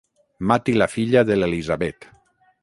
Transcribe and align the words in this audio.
Mati 0.51 0.75
la 0.83 0.87
filla 0.93 1.23
de 1.31 1.37
l'Elisabet. 1.43 2.09